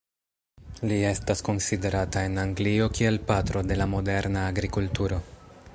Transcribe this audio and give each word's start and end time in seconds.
Li 0.91 0.95
estas 1.09 1.43
konsiderata 1.49 2.23
en 2.29 2.41
Anglio 2.45 2.89
kiel 3.01 3.19
"patro" 3.29 3.65
de 3.73 3.77
la 3.83 3.87
moderna 3.95 4.47
agrikulturo. 4.55 5.21